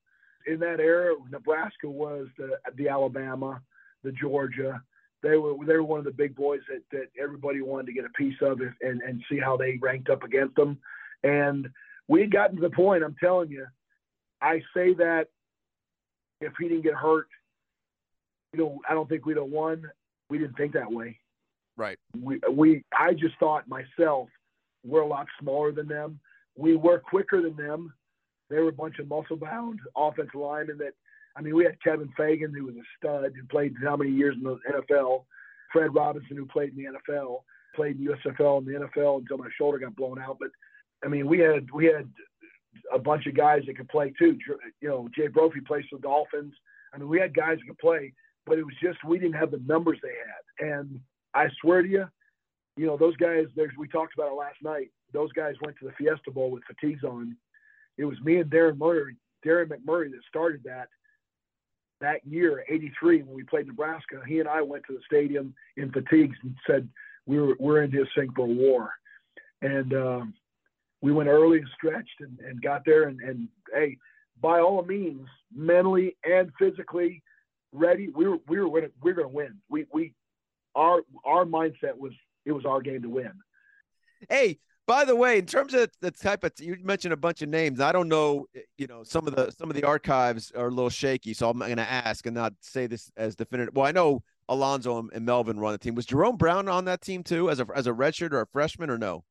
[0.46, 3.60] in that era, Nebraska was the the Alabama,
[4.02, 4.82] the Georgia,
[5.24, 8.04] they were they were one of the big boys that, that everybody wanted to get
[8.04, 10.78] a piece of and, and see how they ranked up against them.
[11.24, 11.68] And
[12.06, 13.66] we had gotten to the point, I'm telling you,
[14.42, 15.28] I say that
[16.42, 17.28] if he didn't get hurt,
[18.52, 19.90] you know, I don't think we'd have won.
[20.28, 21.18] We didn't think that way.
[21.76, 21.98] Right.
[22.20, 24.28] We we I just thought myself,
[24.84, 26.20] we're a lot smaller than them.
[26.54, 27.94] We were quicker than them.
[28.50, 30.94] They were a bunch of muscle bound offensive linemen that
[31.36, 34.36] I mean, we had Kevin Fagan, who was a stud, who played how many years
[34.36, 35.24] in the NFL.
[35.72, 37.38] Fred Robinson, who played in the NFL,
[37.74, 40.38] played in USFL and the NFL until my shoulder got blown out.
[40.38, 40.50] But
[41.04, 42.08] I mean, we had we had
[42.92, 44.38] a bunch of guys that could play too.
[44.80, 46.54] You know, Jay Brophy plays for the Dolphins.
[46.92, 48.12] I mean, we had guys that could play,
[48.46, 50.70] but it was just we didn't have the numbers they had.
[50.76, 51.00] And
[51.34, 52.06] I swear to you,
[52.76, 53.46] you know, those guys.
[53.56, 54.90] There's we talked about it last night.
[55.12, 57.36] Those guys went to the Fiesta Bowl with fatigues on.
[57.98, 60.88] It was me and Darren Murray, Darren McMurray that started that
[62.00, 65.90] that year, 83, when we played Nebraska, he and I went to the stadium in
[65.90, 66.88] fatigues and said,
[67.24, 68.90] we were, we're in this thing for war.
[69.62, 70.34] And um,
[71.00, 73.08] we went early and stretched and, and got there.
[73.08, 73.96] And, and, hey,
[74.40, 77.22] by all means, mentally and physically,
[77.72, 78.08] ready.
[78.08, 79.60] We were we were winning, we're going to win.
[79.68, 80.14] We we
[80.74, 82.12] our our mindset was
[82.44, 83.32] it was our game to win.
[84.28, 87.48] Hey, by the way, in terms of the type of you mentioned a bunch of
[87.48, 87.80] names.
[87.80, 90.70] I don't know, eh, you know, some of the some of the archives are a
[90.70, 93.74] little shaky, so I'm going to ask and not say this as definitive.
[93.74, 95.94] Well, I know Alonzo and, Melvin run the team.
[95.94, 98.90] Was Jerome Brown on that team too, as a as a redshirt or a freshman,
[98.90, 99.24] or no?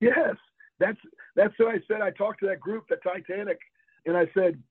[0.00, 0.36] Yes,
[0.78, 0.98] that's
[1.34, 2.00] that's what I said.
[2.00, 3.58] I talked to that group, the Titanic,
[4.04, 4.62] and I said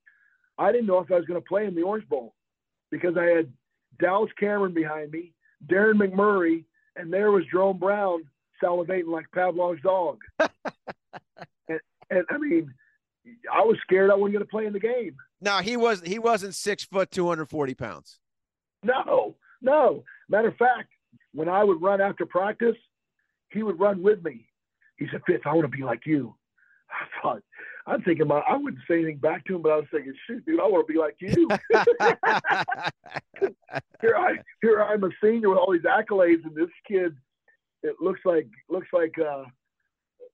[0.57, 2.33] I didn't know if I was going to play in the Orange Bowl
[2.91, 3.51] because I had
[3.99, 5.33] Dallas Cameron behind me,
[5.67, 6.63] Darren McMurray,
[6.95, 8.23] and there was Jerome Brown
[8.63, 10.19] salivating like Pavlov's dog.
[10.39, 12.73] and, and I mean,
[13.51, 15.15] I was scared I wasn't going to play in the game.
[15.41, 18.19] No, he was he wasn't six foot, two hundred forty pounds.
[18.83, 20.03] No, no.
[20.29, 20.89] Matter of fact,
[21.33, 22.75] when I would run after practice,
[23.49, 24.47] he would run with me.
[24.97, 26.35] He said, Fitz, I want to be like you.
[26.89, 27.43] I thought,
[27.87, 30.45] I'm thinking about, I wouldn't say anything back to him, but I was thinking, shoot,
[30.45, 31.47] dude, I want to be like you.
[34.01, 37.15] here I, here I'm a senior with all these accolades, and this kid,
[37.89, 39.43] it looks like, looks like, uh,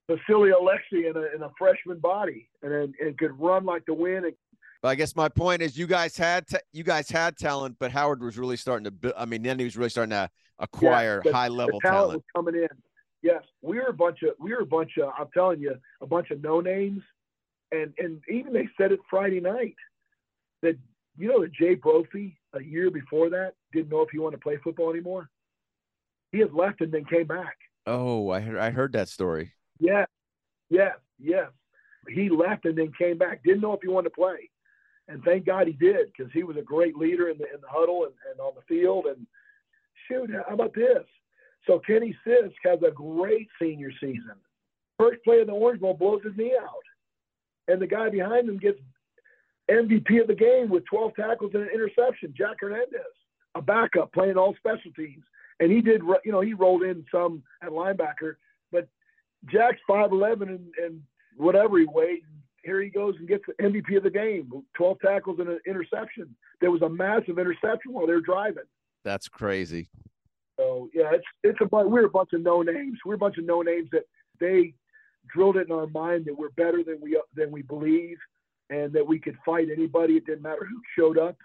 [0.10, 3.94] Vasily Alexei in a, in a freshman body and, and, and could run like the
[3.94, 4.34] wind and
[4.82, 7.92] but I guess my point is, you guys had t- you guys had talent, but
[7.92, 8.92] Howard was really starting to.
[8.92, 9.14] build.
[9.16, 12.24] I mean, then he was really starting to acquire yes, high level talent, talent.
[12.36, 12.70] Was coming in.
[13.22, 15.12] Yes, we were a bunch of we were a bunch of.
[15.18, 17.04] I'm telling you, a bunch of no names,
[17.72, 19.76] and and even they said it Friday night
[20.64, 20.78] that
[21.16, 24.42] you know that Jay Brophy a year before that didn't know if he wanted to
[24.42, 25.30] play football anymore.
[26.32, 27.58] He had left and then came back.
[27.86, 29.54] Oh, I heard I heard that story.
[29.80, 30.06] Yeah,
[30.70, 31.48] yeah, yeah.
[32.08, 33.44] He left and then came back.
[33.44, 34.50] Didn't know if he wanted to play
[35.12, 37.68] and thank God he did because he was a great leader in the in the
[37.68, 39.06] huddle and, and on the field.
[39.06, 39.28] And
[40.08, 41.04] shoot, how about this?
[41.68, 44.36] So Kenny Sisk has a great senior season.
[44.98, 46.84] First play of the Orange Bowl blows his knee out,
[47.68, 48.80] and the guy behind him gets
[49.70, 52.34] MVP of the game with 12 tackles and an interception.
[52.36, 53.02] Jack Fernandez,
[53.56, 55.24] a backup playing all special teams,
[55.62, 56.02] and he did.
[56.26, 58.36] You know, he rolled in some at linebacker,
[58.72, 58.90] but
[59.50, 61.02] Jack's 5'11 and, and
[61.38, 62.24] whatever he weighed
[62.64, 66.36] here he goes and gets the MVP of the game, 12 tackles and an interception.
[66.60, 68.64] There was a massive interception while they were driving.
[69.04, 69.90] That's crazy.
[70.58, 73.00] So yeah, it's it's a we're a bunch of no names.
[73.06, 74.04] We're a bunch of no names that
[74.40, 74.74] they
[75.34, 78.18] drilled it in our mind that we're better than we than we believe,
[78.70, 80.18] and that we could fight anybody.
[80.18, 81.38] It didn't matter who showed up,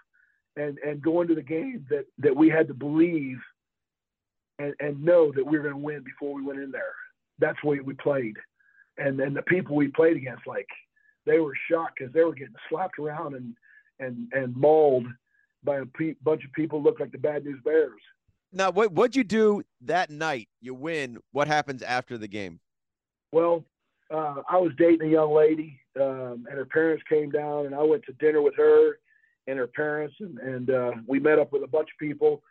[0.55, 3.39] and and go into the game that that we had to believe
[4.59, 6.93] and and know that we were going to win before we went in there.
[7.39, 8.35] That's the way we played,
[8.97, 10.67] and and the people we played against, like
[11.25, 13.53] they were shocked because they were getting slapped around and
[13.99, 15.07] and and mauled
[15.63, 18.01] by a pe- bunch of people look like the Bad News Bears.
[18.51, 20.47] Now, what what'd you do that night?
[20.61, 21.17] You win.
[21.31, 22.59] What happens after the game?
[23.31, 23.65] Well,
[24.09, 27.83] uh, I was dating a young lady, um, and her parents came down, and I
[27.83, 28.99] went to dinner with her
[29.47, 32.41] and her parents, and, and uh, we met up with a bunch of people,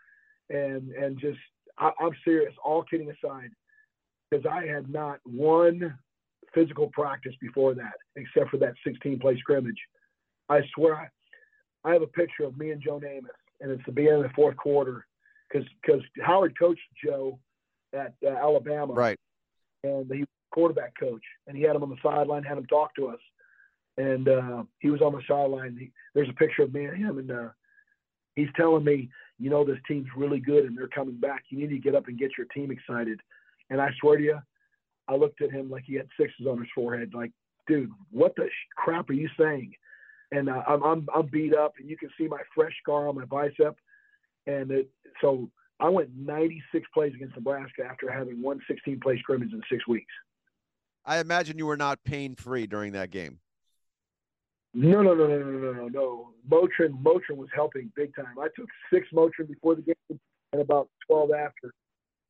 [0.50, 1.38] and and just
[1.78, 3.50] I, I'm serious, all kidding aside,
[4.30, 5.96] because I had not one
[6.54, 9.78] physical practice before that, except for that 16 play scrimmage.
[10.48, 13.28] I swear, I, I have a picture of me and Joe Namath,
[13.60, 15.06] and it's the beginning of the fourth quarter
[15.48, 17.38] because because Howard coached Joe
[17.92, 19.18] at uh, Alabama, right?
[19.84, 23.08] And he quarterback coach, and he had him on the sideline, had him talk to
[23.08, 23.20] us,
[23.98, 25.76] and uh, he was on the sideline.
[25.78, 27.48] He, there's a picture of me and him, and uh,
[28.34, 31.44] he's telling me, you know, this team's really good, and they're coming back.
[31.50, 33.20] You need to get up and get your team excited.
[33.70, 34.38] And I swear to you,
[35.08, 37.12] I looked at him like he had sixes on his forehead.
[37.14, 37.32] Like,
[37.66, 39.72] dude, what the crap are you saying?
[40.32, 43.14] And uh, I'm, I'm I'm beat up, and you can see my fresh scar on
[43.14, 43.76] my bicep.
[44.46, 49.52] And it, so I went 96 plays against Nebraska after having one 16 play scrimmage
[49.52, 50.12] in six weeks.
[51.04, 53.38] I imagine you were not pain free during that game.
[54.78, 56.28] No, no, no, no, no, no, no, no.
[56.50, 58.38] Motrin, Motrin was helping big time.
[58.38, 60.20] I took six Motrin before the game
[60.52, 61.72] and about 12 after.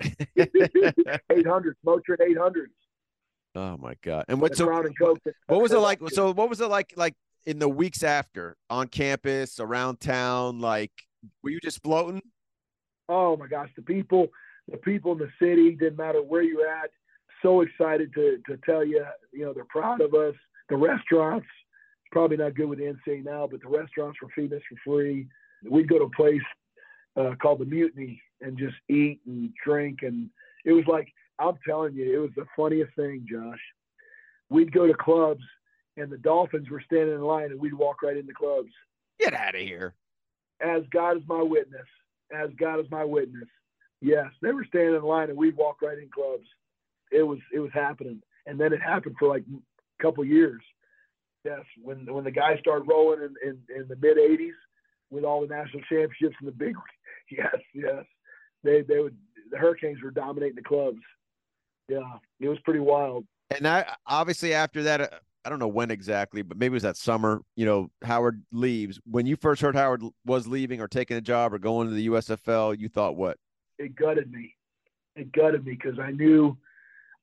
[1.28, 2.66] 800, Motrin 800s.
[3.56, 4.26] Oh my god!
[4.28, 4.70] And what so?
[4.70, 5.98] And Coke, what was it like?
[6.11, 6.92] So what was it like?
[6.94, 7.14] Like
[7.46, 10.92] in the weeks after, on campus, around town, like
[11.42, 12.20] were you just floating?
[13.09, 14.28] Oh my gosh, the people,
[14.70, 16.90] the people in the city, didn't matter where you're at,
[17.42, 20.35] so excited to to tell you, you know, they're proud of us.
[20.68, 21.46] The restaurants,
[22.12, 25.27] probably not good with the NCAA now, but the restaurants were feeding us for free.
[25.69, 26.42] We'd go to a place
[27.16, 30.01] uh, called the Mutiny and just eat and drink.
[30.03, 30.31] And
[30.64, 33.61] it was like, I'm telling you, it was the funniest thing, Josh.
[34.49, 35.42] We'd go to clubs
[35.97, 38.71] and the Dolphins were standing in line and we'd walk right in the clubs.
[39.19, 39.95] Get out of here.
[40.61, 41.87] As God is my witness.
[42.33, 43.49] As God is my witness.
[44.01, 46.47] Yes, they were standing in line and we'd walk right in clubs.
[47.11, 48.21] It was it was happening.
[48.47, 50.62] And then it happened for like a couple years.
[51.46, 54.50] Yes, when when the guys started rolling in, in, in the mid '80s,
[55.11, 56.74] with all the national championships and the big.
[57.28, 58.04] Yes, yes.
[58.62, 59.16] They they would
[59.50, 61.00] the Hurricanes were dominating the clubs.
[61.88, 63.24] Yeah, it was pretty wild.
[63.50, 65.09] And I obviously after that, uh,
[65.44, 67.42] I don't know when exactly, but maybe it was that summer.
[67.56, 69.00] You know, Howard leaves.
[69.11, 72.06] When you first heard Howard was leaving or taking a job or going to the
[72.06, 73.38] USFL, you thought what?
[73.80, 74.54] It gutted me.
[75.16, 76.56] It gutted me because I knew,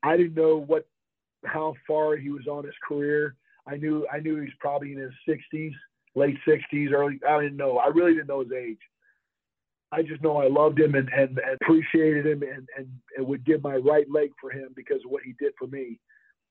[0.04, 0.86] I didn't know what,
[1.46, 3.36] how far he was on his career.
[3.68, 5.72] I knew I knew he was probably in his 60s,
[6.16, 7.20] late 60s, early.
[7.28, 7.78] I didn't know.
[7.78, 8.80] I really didn't know his age.
[9.92, 13.46] I just know I loved him and, and, and appreciated him and, and, and would
[13.46, 16.00] give my right leg for him because of what he did for me.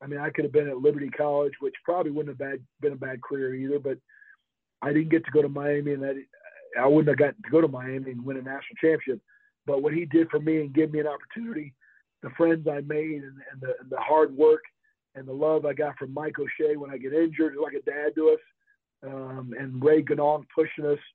[0.01, 2.93] I mean, I could have been at Liberty College, which probably wouldn't have bad, been
[2.93, 3.99] a bad career either, but
[4.81, 7.61] I didn't get to go to Miami and I, I wouldn't have gotten to go
[7.61, 9.21] to Miami and win a national championship.
[9.67, 11.75] But what he did for me and give me an opportunity,
[12.23, 14.63] the friends I made and, and, the, and the hard work
[15.15, 18.15] and the love I got from Mike O'Shea when I get injured, like a dad
[18.15, 18.41] to us,
[19.05, 20.99] um, and Ray Ganong pushing us–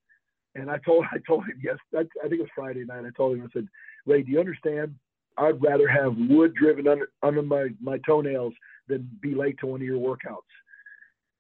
[0.58, 3.06] and I told I told him yes, I, I think it was Friday night.
[3.06, 3.68] I told him I said,
[4.06, 4.96] Ray, do you understand?
[5.38, 8.54] I'd rather have wood driven under under my my toenails
[8.88, 10.38] than be late to one of your workouts.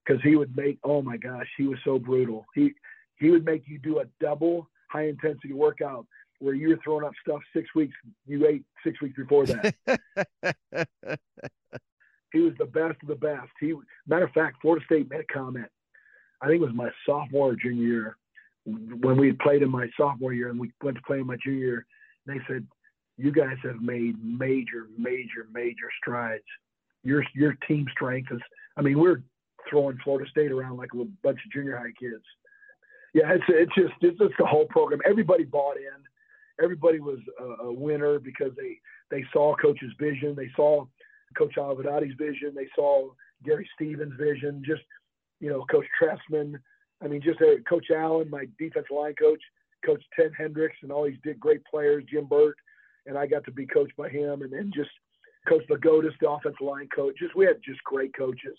[0.05, 2.45] Because he would make oh my gosh, he was so brutal.
[2.53, 2.73] He
[3.17, 6.05] he would make you do a double high intensity workout
[6.39, 7.95] where you were throwing up stuff six weeks
[8.27, 9.73] you ate six weeks before that.
[12.37, 13.49] he was the best of the best.
[13.59, 13.73] He
[14.07, 15.67] matter of fact, Florida State made a comment.
[16.41, 18.17] I think it was my sophomore or junior year
[19.01, 21.65] when we played in my sophomore year and we went to play in my junior
[21.65, 21.85] year,
[22.25, 22.67] they said,
[23.17, 26.43] "You guys have made major, major, major strides.
[27.03, 28.41] Your your team strength is.
[28.75, 29.23] I mean, we're
[29.69, 32.23] throwing Florida State around like a bunch of junior high kids.
[33.13, 34.99] Yeah, it's it's just it's just the whole program.
[35.05, 36.03] Everybody bought in.
[36.61, 40.35] Everybody was a, a winner because they they saw Coach's vision.
[40.35, 40.85] They saw
[41.35, 42.53] Coach Olivadotti's vision.
[42.55, 43.09] They saw
[43.43, 44.63] Gary Stevens' vision.
[44.65, 44.83] Just
[45.39, 46.59] you know, Coach Trestman
[47.03, 49.41] I mean, just uh, Coach Allen, my defensive line coach,
[49.85, 52.55] Coach Ted Hendricks, and all these great players, Jim Burt,
[53.05, 54.89] and I got to be coached by him, and then just
[55.47, 57.15] Coach Lagotis, the offensive line coach.
[57.19, 58.57] Just we had just great coaches,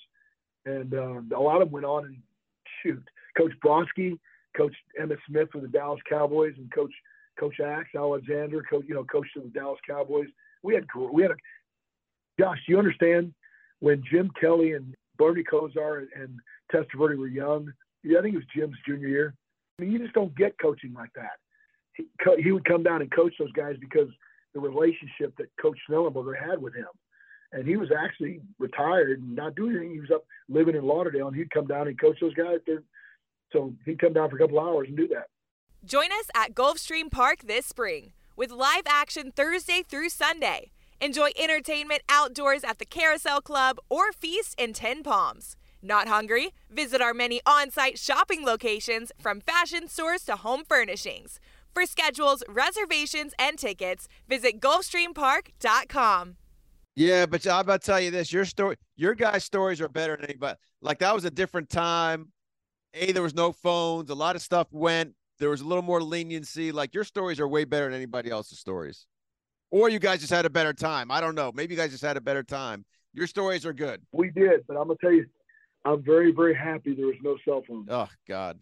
[0.66, 2.16] and um, a lot of them went on and
[2.82, 3.02] shoot.
[3.36, 4.18] Coach Bronski,
[4.56, 6.92] Coach Emmitt Smith for the Dallas Cowboys, and Coach
[7.38, 10.28] Coach Axe Alexander, coach you know, coach of the Dallas Cowboys.
[10.62, 11.36] We had we had a
[12.38, 12.58] Josh.
[12.66, 13.34] You understand
[13.80, 16.38] when Jim Kelly and Bernie Kosar and
[16.72, 17.72] Testaverde were young?
[18.04, 19.34] I think it was Jim's junior year.
[19.78, 21.38] I mean, you just don't get coaching like that.
[21.94, 22.06] He,
[22.42, 24.08] he would come down and coach those guys because
[24.54, 26.86] the relationship that Coach Schnellenberger had with him.
[27.52, 29.94] And he was actually retired and not doing anything.
[29.94, 32.58] He was up living in Lauderdale, and he'd come down and coach those guys.
[32.66, 32.82] There.
[33.52, 35.28] So he'd come down for a couple hours and do that.
[35.84, 40.72] Join us at Gulfstream Park this spring with live action Thursday through Sunday.
[41.00, 45.54] Enjoy entertainment outdoors at the Carousel Club or feast in Ten Palms.
[45.80, 46.54] Not hungry?
[46.68, 51.38] Visit our many on site shopping locations from fashion stores to home furnishings.
[51.72, 56.36] For schedules, reservations, and tickets, visit GulfstreamPark.com.
[56.96, 60.16] Yeah, but I'm about to tell you this: your story, your guys' stories are better
[60.16, 60.58] than anybody.
[60.82, 62.32] Like that was a different time.
[62.94, 64.10] A, there was no phones.
[64.10, 65.14] A lot of stuff went.
[65.38, 66.72] There was a little more leniency.
[66.72, 69.06] Like your stories are way better than anybody else's stories.
[69.70, 71.10] Or you guys just had a better time.
[71.10, 71.52] I don't know.
[71.54, 72.84] Maybe you guys just had a better time.
[73.12, 74.02] Your stories are good.
[74.12, 75.26] We did, but I'm gonna tell you,
[75.84, 77.86] I'm very, very happy there was no cell phone.
[77.90, 78.58] Oh God.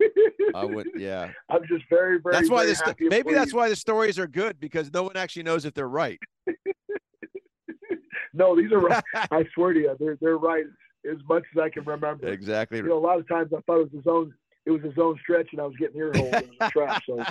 [0.54, 1.30] I would, yeah.
[1.48, 2.34] I'm just very, very.
[2.34, 2.82] That's why very this.
[3.00, 6.18] Maybe that's why the stories are good because no one actually knows if they're right.
[8.32, 9.02] no, these are right.
[9.14, 10.64] I swear to you, they're they're right
[11.10, 12.28] as much as I can remember.
[12.28, 12.78] Exactly.
[12.78, 14.32] You know, a lot of times I thought it was his own.
[14.66, 17.02] It was his own stretch, and I was getting ear holes in the trap.
[17.06, 17.24] So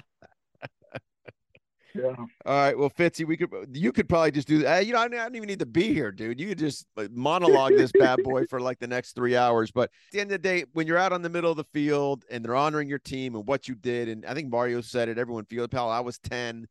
[2.04, 2.16] yeah.
[2.18, 2.78] All right.
[2.78, 4.86] Well, Fitzy, we could you could probably just do that.
[4.86, 6.40] You know, I don't even need to be here, dude.
[6.40, 9.72] You could just like, monologue this bad boy for like the next three hours.
[9.72, 11.64] But at the end of the day, when you're out on the middle of the
[11.66, 15.10] field and they're honoring your team and what you did, and I think Mario said
[15.10, 15.90] it, everyone field pal.
[15.90, 16.68] I was 10.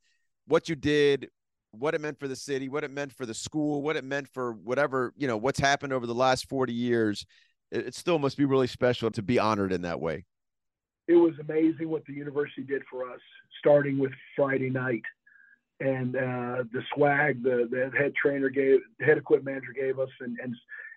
[0.47, 1.29] What you did,
[1.73, 4.29] what it meant for the city, what it meant for the school, what it meant
[4.29, 7.27] for whatever, you know, what's happened over the last 40 years.
[7.71, 10.25] It, it still must be really special to be honored in that way
[11.09, 13.21] it was amazing what the university did for us,
[13.59, 15.03] starting with Friday night
[15.81, 20.37] and uh, the swag the, the head trainer gave, head equipment manager gave us, and
[20.43, 20.55] and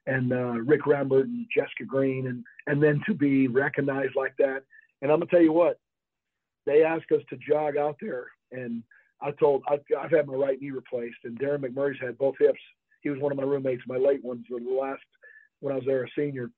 [0.07, 4.63] and uh, Rick Rambert and Jessica Green, and and then to be recognized like that.
[5.01, 5.79] And I'm gonna tell you what,
[6.65, 8.83] they asked us to jog out there, and
[9.21, 12.59] I told I've, I've had my right knee replaced, and Darren McMurray's had both hips.
[13.01, 15.01] He was one of my roommates, my late ones, the last
[15.59, 16.49] when I was there a senior.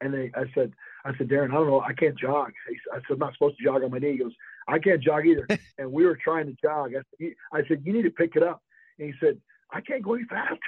[0.00, 0.72] And they, I said,
[1.04, 2.52] I said, Darren, I don't know, I can't jog.
[2.92, 4.12] I said, I'm not supposed to jog on my knee.
[4.12, 4.32] He goes,
[4.68, 5.46] I can't jog either.
[5.78, 6.92] and we were trying to jog.
[6.94, 8.62] I said, I said, you need to pick it up.
[8.98, 9.40] And he said,
[9.72, 10.58] I can't go any faster.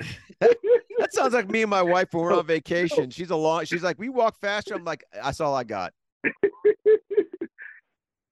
[0.41, 3.11] that sounds like me and my wife when we're on vacation.
[3.11, 3.65] She's a long.
[3.65, 4.75] She's like, we walk faster.
[4.75, 5.93] I'm like, that's all I got.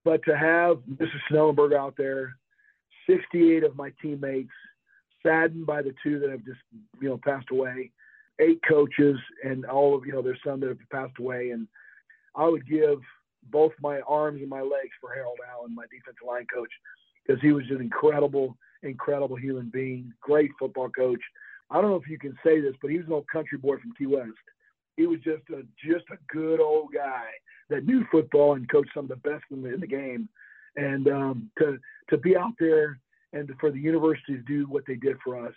[0.03, 1.19] but to have Mrs.
[1.31, 2.35] Schnellenberger out there,
[3.07, 4.51] 68 of my teammates,
[5.25, 6.59] saddened by the two that have just
[7.01, 7.91] you know passed away,
[8.39, 11.67] eight coaches, and all of you know there's some that have passed away, and
[12.35, 12.99] I would give
[13.51, 16.71] both my arms and my legs for Harold Allen, my defensive line coach,
[17.25, 21.21] because he was an incredible, incredible human being, great football coach.
[21.69, 23.77] I don't know if you can say this, but he was an old country boy
[23.77, 24.31] from Key West.
[24.97, 27.25] He was just a just a good old guy
[27.69, 30.27] that knew football and coached some of the best in the, in the game.
[30.75, 31.77] And um, to
[32.09, 32.99] to be out there
[33.33, 35.53] and for the university to do what they did for us,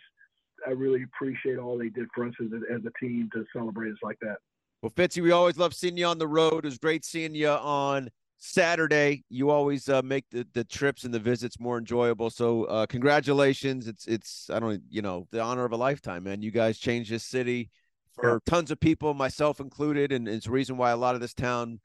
[0.66, 3.90] I really appreciate all they did for us as a, as a team to celebrate
[3.90, 4.38] us like that.
[4.82, 6.64] Well, Fitzy, we always love seeing you on the road.
[6.64, 9.22] It was great seeing you on Saturday.
[9.28, 12.30] You always uh, make the, the trips and the visits more enjoyable.
[12.30, 13.86] So, uh, congratulations!
[13.86, 16.42] It's it's I don't you know the honor of a lifetime, man.
[16.42, 17.70] You guys changed this city
[18.14, 21.32] for tons of people, myself included, and it's a reason why a lot of this
[21.32, 21.78] town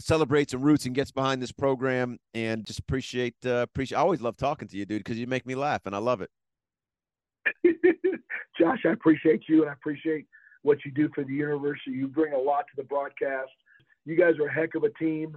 [0.00, 2.18] celebrates and roots and gets behind this program.
[2.34, 3.96] And just appreciate uh, appreciate.
[3.96, 6.20] I always love talking to you, dude, because you make me laugh, and I love
[6.20, 6.30] it.
[8.58, 10.26] Josh, I appreciate you, and I appreciate
[10.62, 11.92] what you do for the university.
[11.92, 13.50] You bring a lot to the broadcast.
[14.04, 15.36] You guys are a heck of a team,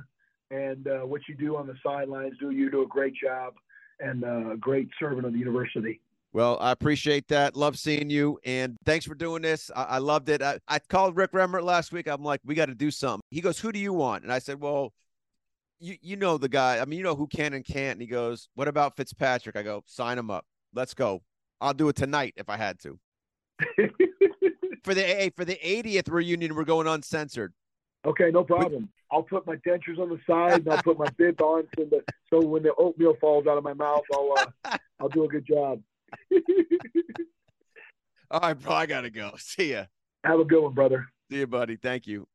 [0.51, 3.53] and uh, what you do on the sidelines, do you do a great job
[3.99, 5.99] and uh, a great servant of the university.
[6.31, 7.55] Well, I appreciate that.
[7.55, 9.69] Love seeing you, and thanks for doing this.
[9.75, 10.41] I, I loved it.
[10.41, 12.07] I, I called Rick Remmert last week.
[12.07, 13.21] I'm like, we got to do something.
[13.29, 14.93] He goes, "Who do you want?" And I said, "Well,
[15.79, 16.79] you you know the guy.
[16.79, 19.61] I mean, you know who can and can't." And he goes, "What about Fitzpatrick?" I
[19.61, 20.45] go, "Sign him up.
[20.73, 21.21] Let's go.
[21.61, 22.99] I'll do it tonight if I had to."
[24.83, 27.53] for the for the 80th reunion, we're going uncensored.
[28.05, 28.89] Okay, no problem.
[29.11, 32.03] I'll put my dentures on the side, and I'll put my bib on, so, the,
[32.29, 34.33] so when the oatmeal falls out of my mouth, I'll
[34.65, 35.81] uh, I'll do a good job.
[38.31, 38.73] All right, bro.
[38.73, 39.33] I gotta go.
[39.37, 39.85] See ya.
[40.23, 41.07] Have a good one, brother.
[41.29, 41.75] See you, buddy.
[41.75, 42.27] Thank you.